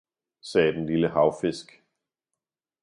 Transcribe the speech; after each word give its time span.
sagde 0.41 0.73
den 0.73 0.85
lille 0.85 1.09
havfisk. 1.09 1.81